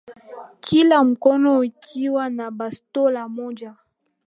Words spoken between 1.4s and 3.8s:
ukiwa na bastola moja